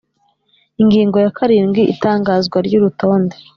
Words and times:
Ingingo 0.81 1.17
ya 1.23 1.31
karindwi 1.37 1.81
Itangazwa 1.93 2.57
ry 2.67 2.73
urutonde 2.79 3.35